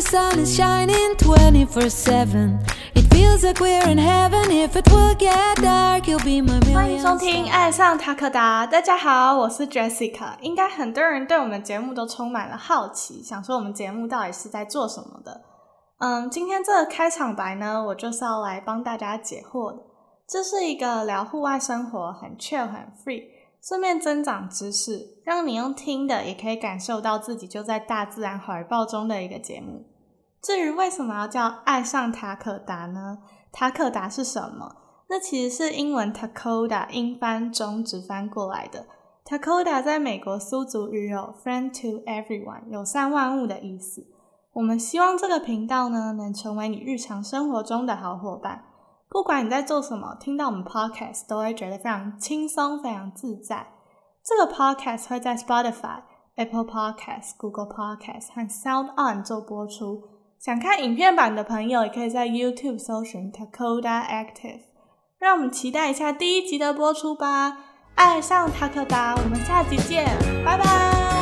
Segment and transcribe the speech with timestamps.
[0.00, 2.58] the sun is shining 24 7.
[2.94, 4.50] It feels like we're in heaven.
[4.50, 10.38] If it will get dark, you'll be my 欢迎收听《爱上塔可达》，大家好，我是 Jessica。
[10.40, 15.42] 应该很多人对我们节目都充满了好奇，想说我们节目到底是在做什么的。
[15.98, 19.82] 嗯，今天这个开场白呢，我就是要来帮大家解惑的。
[20.26, 23.24] 这是一个聊户外生活很 chill 很 free，
[23.62, 29.84] 顺便增长知识，让你用听的也可以感受到自己就在大自然怀抱中的一个节目。
[30.42, 33.18] 至于为什么要叫爱上塔可达呢？
[33.52, 34.76] 塔可达是什么？
[35.08, 38.86] 那其实是英文 Takoda 英翻中直翻过来的。
[39.24, 44.06] Takoda 在美国苏族语有 “friend to everyone”，友善万物的意思。
[44.52, 48.64] 我们希望这个频道呢，能成为你日常生活中的好伙伴。
[49.08, 53.66] 不管你在做什么，听到我们 Podcast 都会觉得非常轻松、非常自在。
[54.24, 56.02] 这个 Podcast 会在 Spotify、
[56.36, 60.04] Apple Podcast、Google Podcast 和 Sound On 做播出。
[60.42, 64.60] 想看影片版的朋友，也可以在 YouTube 搜寻 Takoda Active。
[65.18, 67.58] 让我们期待一下第一集的播出吧！
[67.94, 70.06] 爱上塔克达，我们下集见，
[70.42, 71.19] 拜拜。